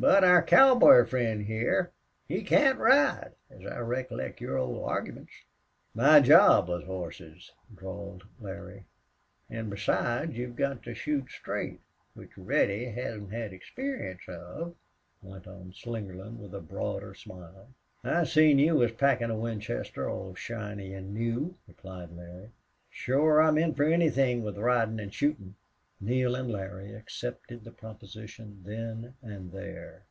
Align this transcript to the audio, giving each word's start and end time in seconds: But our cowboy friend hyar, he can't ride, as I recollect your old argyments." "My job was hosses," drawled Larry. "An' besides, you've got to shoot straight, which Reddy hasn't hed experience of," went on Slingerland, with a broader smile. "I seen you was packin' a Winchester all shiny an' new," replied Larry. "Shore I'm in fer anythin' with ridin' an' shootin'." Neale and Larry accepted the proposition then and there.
But 0.00 0.22
our 0.22 0.44
cowboy 0.44 1.06
friend 1.06 1.44
hyar, 1.44 1.90
he 2.28 2.42
can't 2.44 2.78
ride, 2.78 3.32
as 3.50 3.66
I 3.66 3.78
recollect 3.80 4.40
your 4.40 4.56
old 4.56 4.88
argyments." 4.88 5.32
"My 5.92 6.20
job 6.20 6.68
was 6.68 6.84
hosses," 6.84 7.50
drawled 7.74 8.22
Larry. 8.40 8.84
"An' 9.50 9.68
besides, 9.70 10.36
you've 10.38 10.54
got 10.54 10.84
to 10.84 10.94
shoot 10.94 11.28
straight, 11.32 11.80
which 12.14 12.38
Reddy 12.38 12.84
hasn't 12.84 13.32
hed 13.32 13.52
experience 13.52 14.22
of," 14.28 14.76
went 15.20 15.48
on 15.48 15.72
Slingerland, 15.72 16.38
with 16.38 16.54
a 16.54 16.60
broader 16.60 17.12
smile. 17.12 17.68
"I 18.04 18.22
seen 18.22 18.60
you 18.60 18.76
was 18.76 18.92
packin' 18.92 19.30
a 19.32 19.36
Winchester 19.36 20.08
all 20.08 20.36
shiny 20.36 20.94
an' 20.94 21.12
new," 21.12 21.56
replied 21.66 22.12
Larry. 22.12 22.50
"Shore 22.88 23.42
I'm 23.42 23.58
in 23.58 23.74
fer 23.74 23.90
anythin' 23.92 24.44
with 24.44 24.58
ridin' 24.58 25.00
an' 25.00 25.10
shootin'." 25.10 25.56
Neale 26.00 26.36
and 26.36 26.48
Larry 26.48 26.94
accepted 26.94 27.64
the 27.64 27.72
proposition 27.72 28.62
then 28.64 29.14
and 29.20 29.50
there. 29.50 30.02